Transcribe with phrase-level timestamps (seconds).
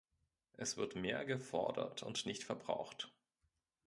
[0.57, 3.11] Es wird mehr gefordert und nicht verbraucht.